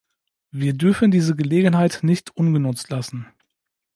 [0.49, 3.27] Wir dürfen diese Gelegenheit nicht ungenutzt lassen!